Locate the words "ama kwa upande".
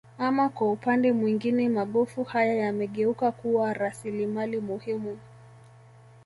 0.17-1.11